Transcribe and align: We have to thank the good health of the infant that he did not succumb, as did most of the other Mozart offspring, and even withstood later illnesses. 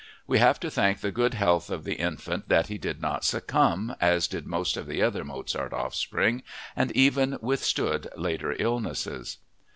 We 0.25 0.39
have 0.39 0.59
to 0.61 0.71
thank 0.71 1.01
the 1.01 1.11
good 1.11 1.35
health 1.35 1.69
of 1.69 1.83
the 1.83 1.93
infant 1.99 2.49
that 2.49 2.69
he 2.69 2.79
did 2.79 3.03
not 3.03 3.23
succumb, 3.23 3.95
as 4.01 4.27
did 4.27 4.47
most 4.47 4.75
of 4.75 4.87
the 4.87 4.99
other 5.03 5.23
Mozart 5.23 5.73
offspring, 5.73 6.41
and 6.75 6.91
even 6.93 7.37
withstood 7.39 8.07
later 8.17 8.55
illnesses. 8.57 9.37